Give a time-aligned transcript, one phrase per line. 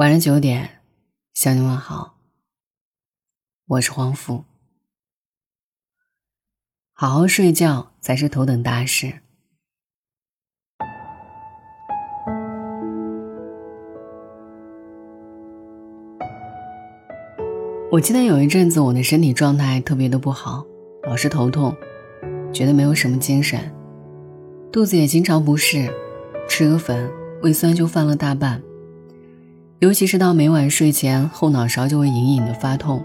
[0.00, 0.80] 晚上九点，
[1.34, 2.14] 向你问好。
[3.66, 4.44] 我是黄甫。
[6.94, 9.20] 好好睡觉才是头等大事。
[17.92, 20.64] 我记得有一阵子，我的身体状态特别的不好，
[21.02, 21.76] 老是头痛，
[22.54, 23.70] 觉得没有什么精神，
[24.72, 25.92] 肚子也经常不适，
[26.48, 27.12] 吃个粉，
[27.42, 28.62] 胃酸就犯了大半。
[29.80, 33.02] 尤其是到每晚睡前，后脑勺就会隐隐的发痛。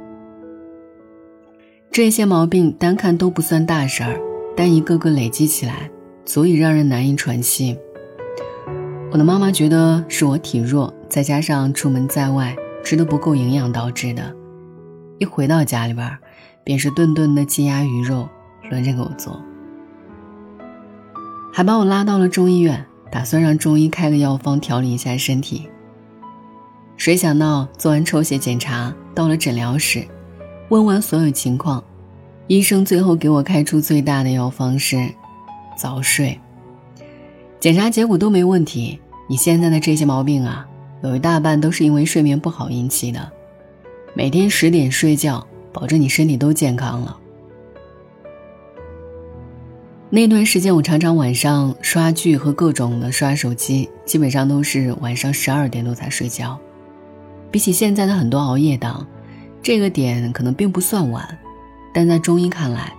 [1.89, 4.19] 这些毛病单看都不算大事儿，
[4.57, 5.89] 但一个个累积起来，
[6.25, 7.77] 足以让人难以喘息。
[9.09, 14.35] 我的妈妈觉得是我体弱，再加上出门在外吃的不够营养导致的。
[15.17, 16.17] 一回到家里边，
[16.65, 18.27] 便是顿顿的鸡鸭鱼肉
[18.69, 19.41] 轮着给我做，
[21.53, 25.69] 还把我拉到了中医院，打算让中医开个药方调理一下身体。
[26.97, 30.05] 谁想到做完抽血检查，到了诊疗室，
[30.69, 31.83] 问完所有情况，
[32.47, 35.09] 医生最后给我开出最大的药方是
[35.77, 36.39] 早睡。
[37.59, 40.65] 检查结果都没问题，你现在的这些毛病啊，
[41.03, 43.31] 有一大半都是因为睡眠不好引起的。
[44.13, 47.17] 每天十点睡觉，保证你身体都健康了。
[50.09, 56.57] 那段时间，我常常晚上刷剧和各种的刷手机，基本上都是晚上十二点多才睡觉。
[57.51, 59.05] 比起现在的很多熬夜党，
[59.61, 61.37] 这个点可能并不算晚，
[61.93, 62.91] 但在中医看来，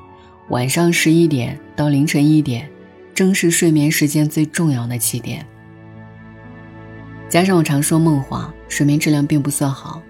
[0.49, 2.69] 晚上十一点到凌晨一点，
[3.15, 5.47] 正是睡眠时间最重要的起点。
[7.29, 10.01] 加上我常说梦话，睡眠质量并不算好，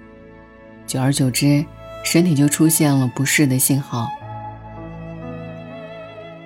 [0.87, 1.65] 久而久之，
[2.05, 4.09] 身体就出现了不适的信号。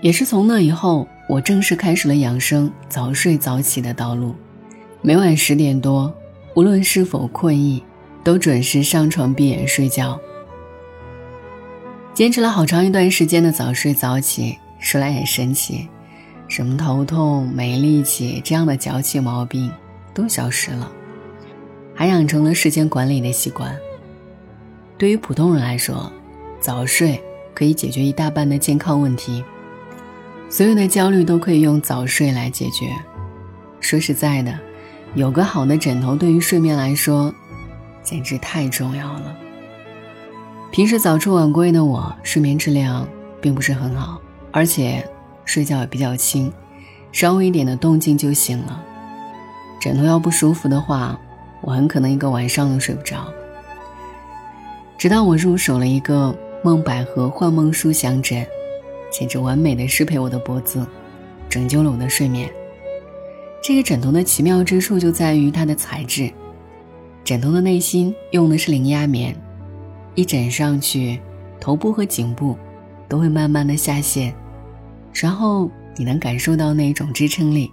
[0.00, 4.34] 也是从那以后，我正式开始了养生、早睡早起的道路，
[5.02, 6.14] 每晚十点多，
[6.54, 7.82] 无论是否困意。
[8.22, 10.20] 都准时上床闭眼睡觉，
[12.12, 15.88] 坚持了好长一段时间的早睡早起，说来也神奇，
[16.46, 19.72] 什么头痛、没力气这样的脚气毛病
[20.12, 20.92] 都消失了，
[21.94, 23.74] 还养成了时间管理的习惯。
[24.98, 26.12] 对于普通人来说，
[26.60, 27.18] 早睡
[27.54, 29.42] 可以解决一大半的健康问题，
[30.50, 32.94] 所有的焦虑都可以用早睡来解决。
[33.80, 34.60] 说实在的，
[35.14, 37.32] 有个好的枕头对于睡眠来说。
[38.02, 39.36] 简直太重要了。
[40.72, 43.06] 平时早出晚归的我，睡眠质量
[43.40, 45.06] 并不是很好，而且
[45.44, 46.50] 睡觉也比较轻，
[47.12, 48.82] 稍微一点的动静就醒了。
[49.80, 51.16] 枕头要不舒服的话，
[51.60, 53.28] 我很可能一个晚上都睡不着。
[54.98, 56.34] 直到我入手了一个
[56.64, 58.44] 梦百合幻梦舒享枕，
[59.12, 60.84] 简直完美的适配我的脖子，
[61.48, 62.50] 拯救了我的睡眠。
[63.62, 66.32] 这个枕头的奇妙之处就在于它的材质。
[67.22, 69.36] 枕头的内心用的是零压棉，
[70.14, 71.20] 一枕上去，
[71.60, 72.56] 头部和颈部
[73.06, 74.34] 都会慢慢的下陷，
[75.12, 77.70] 然后你能感受到那一种支撑力。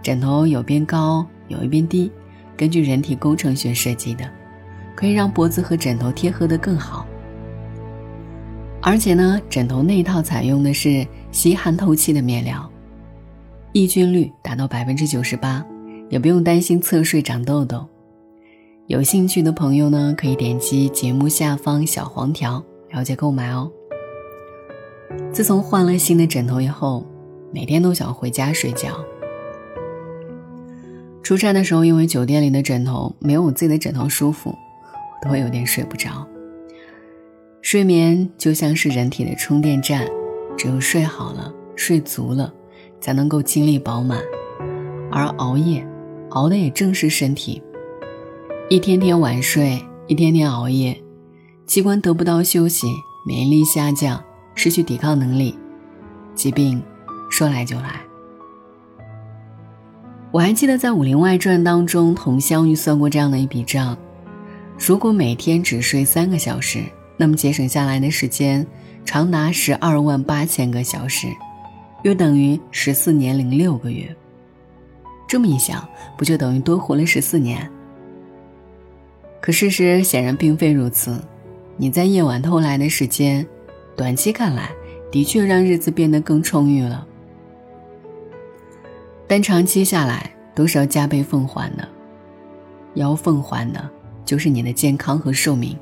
[0.00, 2.10] 枕头有边高有一边低，
[2.56, 4.30] 根据人体工程学设计的，
[4.94, 7.04] 可以让脖子和枕头贴合的更好。
[8.80, 12.70] 而且呢，枕头内套采用的是吸汗透气的面料，
[13.74, 15.66] 抑菌率达到百分之九十八，
[16.08, 17.84] 也不用担心侧睡长痘痘。
[18.86, 23.68] 有兴趣的朋友呢，可以点击节目下方小黄条了解购买哦。
[25.32, 27.04] 自从换了新的枕头以后，
[27.52, 29.04] 每天都想回家睡觉。
[31.24, 36.24] 出差的时候，因为酒店里的枕头没有我自己的枕头舒服，我都会有点睡不着。
[37.60, 40.06] 睡眠就像是人体的充电站，
[40.56, 42.54] 只有睡好了、睡足了，
[43.04, 44.18] 才能够精力饱满。
[45.12, 45.86] 而熬夜，
[46.30, 47.62] 熬的也正是身体。
[48.70, 50.98] 一天天晚睡，一天天熬夜，
[51.66, 52.86] 器官得不到休息，
[53.26, 54.18] 免疫力下降，
[54.54, 55.54] 失去抵抗能力，
[56.34, 56.82] 疾病
[57.30, 58.00] 说来就来。
[60.30, 63.94] 我还记得在《武林外传》当中，佟湘玉算过这样的一笔账：
[64.78, 66.82] 如果每天只睡三个小时，
[67.18, 68.66] 那么节省下来的时间
[69.04, 71.28] 长达十二万八千个小时，
[72.04, 74.14] 约等于十四年零六个月。
[75.26, 75.86] 这么一想，
[76.18, 77.68] 不就等于多活了十四年？
[79.40, 81.18] 可事实显然并非如此，
[81.78, 83.44] 你在夜晚偷来的时间，
[83.96, 84.70] 短期看来
[85.10, 87.06] 的确让日子变得更充裕了，
[89.26, 91.88] 但长期下来都是要加倍奉还的，
[92.92, 93.88] 要奉还的
[94.26, 95.74] 就是你的健康和寿命。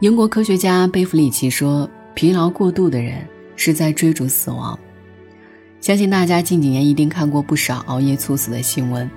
[0.00, 3.26] 英国科学家贝弗里奇说：“疲劳过度的人
[3.58, 4.78] 是在追逐死亡。”
[5.82, 9.08] 相信大家近几年一定看过不少熬夜猝死的新闻。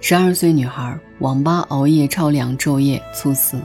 [0.00, 3.58] 十二岁女孩网吧熬夜超两昼夜猝死，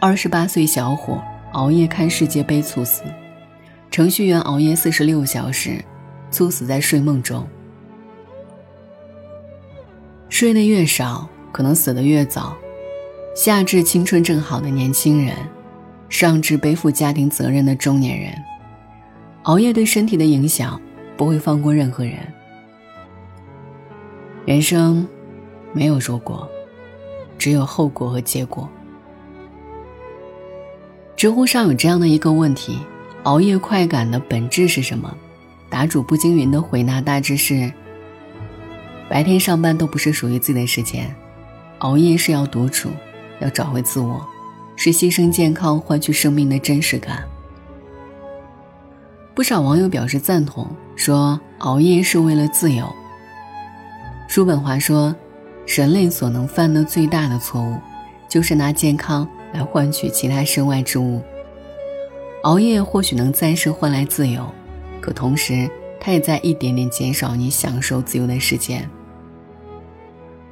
[0.00, 1.22] 二十八岁小伙
[1.52, 3.02] 熬夜看世界杯猝死，
[3.90, 5.82] 程序员熬夜四十六小时
[6.30, 7.48] 猝死在睡梦中。
[10.28, 12.54] 睡得越少，可能死得越早。
[13.34, 15.34] 下至青春正好的年轻人，
[16.08, 18.32] 上至背负家庭责任的中年人，
[19.44, 20.80] 熬夜对身体的影响
[21.16, 22.14] 不会放过任何人。
[24.46, 25.06] 人生
[25.72, 26.48] 没有如果，
[27.38, 28.68] 只有后果和结果。
[31.16, 32.78] 知乎上有这样的一个问题：
[33.24, 35.14] 熬夜快感的本质是什么？
[35.68, 37.70] 答主不惊云的回答大致是：
[39.08, 41.14] 白天上班都不是属于自己的时间，
[41.80, 42.90] 熬夜是要独处。
[43.40, 44.24] 要找回自我，
[44.76, 47.28] 是牺牲健康换取生命的真实感。
[49.34, 52.86] 不少网友表示赞同，说熬夜是为了自由。
[54.28, 55.14] 叔本华说，
[55.66, 57.76] 人类所能犯的最大的错误，
[58.28, 61.20] 就是拿健康来换取其他身外之物。
[62.44, 64.46] 熬夜或许能暂时换来自由，
[65.00, 68.88] 可同时，它也在一点点减少你享受自由的时间。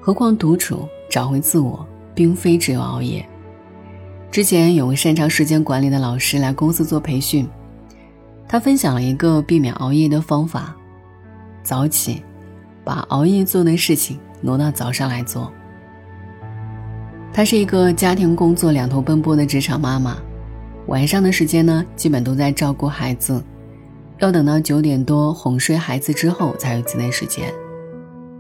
[0.01, 1.87] 何况独处，找回自我。
[2.15, 3.27] 并非只有熬夜。
[4.31, 7.49] 之前有个擅长时间管理的老师来公司做培训，
[8.53, 10.77] 他分享了一个避免熬夜的方法：
[11.63, 12.23] 早起，
[12.85, 15.51] 把熬夜做的事情挪到早上来做。
[17.33, 20.19] 她是一个家庭工作两头奔波的职场妈妈，
[20.89, 23.43] 晚上的时间呢，基本都在照顾孩子，
[24.19, 27.51] 要等到九点多哄睡孩子之后才有自己的时间。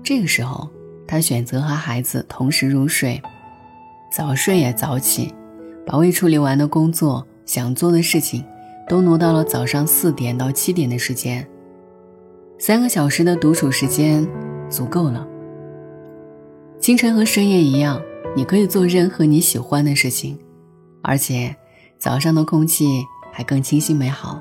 [0.02, 0.68] 这个时候，
[1.06, 3.18] 她选择和孩子同时入睡。
[4.14, 5.34] 早睡也早起，
[5.86, 8.44] 把未处理完的工作、想做的事情，
[8.92, 11.48] 都挪到了早上四点到七点的时间。
[12.58, 14.28] 三个小时的独处时间
[14.68, 15.26] 足够了。
[16.78, 17.98] 清晨和深夜一样，
[18.36, 20.38] 你可以做任何你喜欢的事情，
[21.00, 21.56] 而且
[21.98, 23.02] 早上的空气
[23.32, 24.38] 还更清新美好。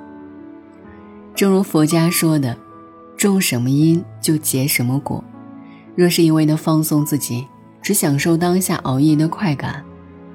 [1.34, 2.58] 正如佛家说的
[3.16, 5.24] ：“种什么因就结什么果。”
[5.96, 7.48] 若是一味的放纵自己。
[7.82, 9.82] 只享受当下熬夜的快感，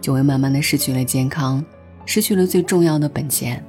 [0.00, 1.62] 就会慢慢的失去了健康，
[2.06, 3.62] 失去了最重要的本钱。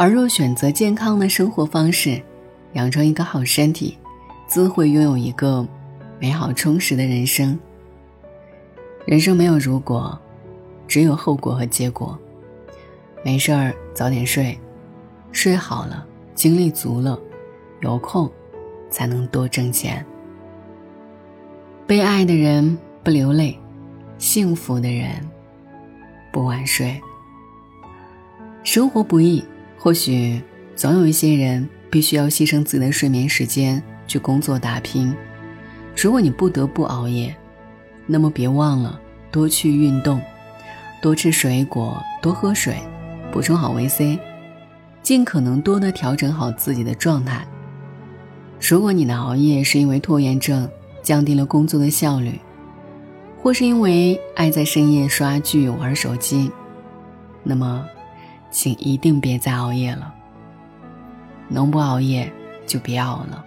[0.00, 2.22] 而若选择健康的生活方式，
[2.74, 3.98] 养成一个好身体，
[4.46, 5.66] 自会拥有一个
[6.20, 7.58] 美好充实的人生。
[9.04, 10.16] 人生没有如果，
[10.86, 12.16] 只有后果和结果。
[13.24, 14.56] 没事儿早点睡，
[15.32, 17.18] 睡好了，精力足了，
[17.80, 18.30] 有空
[18.88, 20.06] 才能多挣钱。
[21.88, 23.58] 被爱的人不流泪，
[24.16, 25.10] 幸福的人
[26.32, 27.00] 不晚睡。
[28.62, 29.42] 生活不易，
[29.78, 30.42] 或许
[30.74, 35.14] 总有一些人必须要牺牲自己的睡眠时间去工作打拼。
[35.96, 37.34] 如果你不得不熬夜，
[38.06, 40.20] 那么别忘了多去运动，
[41.00, 42.76] 多吃水果，多喝水，
[43.32, 44.18] 补充好维 C，
[45.02, 47.46] 尽可能多的调整好自己的状态。
[48.60, 50.68] 如果你的熬夜是因为拖延症，
[51.02, 52.38] 降低了工作的效率，
[53.40, 56.50] 或是因为爱在深夜刷剧玩手机，
[57.44, 57.86] 那么，
[58.50, 60.14] 请一定别再熬夜了。
[61.48, 62.32] 能不熬夜
[62.66, 63.44] 就别熬了。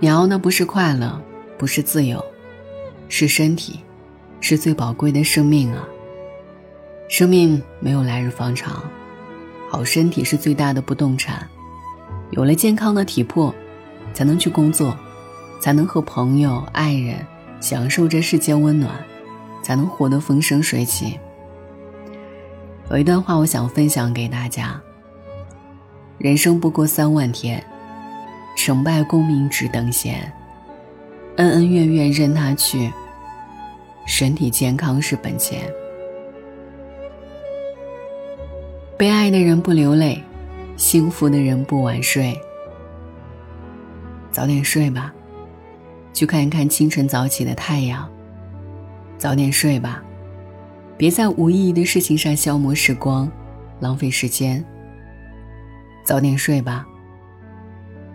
[0.00, 1.20] 你熬的不是快乐，
[1.56, 2.24] 不是自由，
[3.08, 3.80] 是身体，
[4.40, 5.86] 是最宝贵的生命啊！
[7.08, 8.82] 生命没有来日方长，
[9.70, 11.48] 好身体是最大的不动产。
[12.30, 13.54] 有了健康的体魄，
[14.12, 14.96] 才能去工作。
[15.60, 17.26] 才能和朋友、爱人
[17.58, 18.92] 享受这世间温暖，
[19.62, 21.18] 才能活得风生水起。
[22.90, 24.80] 有一段话，我想分享给大家：
[26.18, 27.64] 人生不过三万天，
[28.56, 30.30] 成败功名只等闲，
[31.36, 32.92] 恩恩怨怨任他去，
[34.06, 35.62] 身体健康是本钱。
[38.96, 40.22] 被爱的人不流泪，
[40.76, 42.38] 幸福的人不晚睡。
[44.30, 45.12] 早点睡吧。
[46.12, 48.08] 去看一看清晨早起的太阳。
[49.18, 50.00] 早点睡吧，
[50.96, 53.30] 别在无意义的事情上消磨时光，
[53.80, 54.64] 浪费时间。
[56.04, 56.86] 早点睡吧，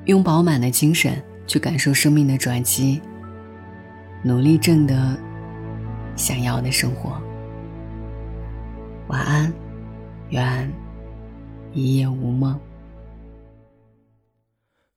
[0.06, 3.02] 用饱满的精神去感受生命的转机，
[4.24, 5.18] 努力挣得
[6.16, 7.20] 想要的生活。
[9.08, 9.52] 晚安，
[10.30, 10.72] 愿
[11.74, 12.58] 一夜无梦。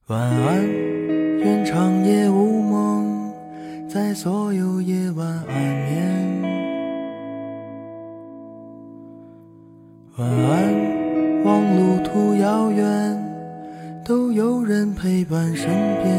[0.08, 0.68] 晚安，
[1.38, 3.32] 愿长夜无梦。
[3.88, 6.21] 在所有夜晚安眠，
[15.62, 15.70] 身
[16.02, 16.10] 边。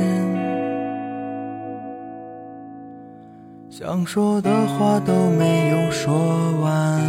[3.69, 6.13] 想说的话都没有说
[6.61, 7.01] 完，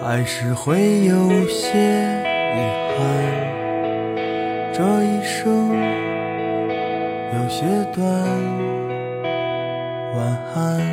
[0.00, 1.80] 还是会有些
[2.54, 2.60] 遗
[2.94, 2.96] 憾。
[4.72, 5.42] 这一生
[7.34, 8.06] 有些短，
[10.14, 10.20] 晚
[10.54, 10.91] 安。